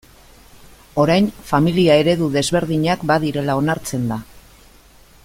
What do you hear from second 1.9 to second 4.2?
eredu desberdinak badirela onartzen da.